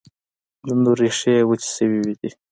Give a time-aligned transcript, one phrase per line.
[0.65, 2.29] د نور، ریښې یې وچي شوي دي